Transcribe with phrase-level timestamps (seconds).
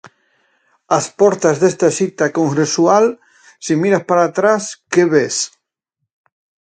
[0.97, 3.05] Ás portas desta cita congresual,
[3.65, 5.35] se miras para atrás, que ves?